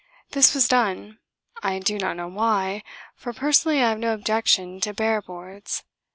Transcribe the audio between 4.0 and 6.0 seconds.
objection to bare boards.